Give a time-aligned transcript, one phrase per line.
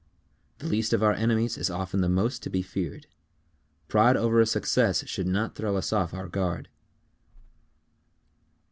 [0.57, 3.05] The least of our enemies is often the most to be feared.
[3.87, 6.69] _Pride over a success should not throw us off our guard.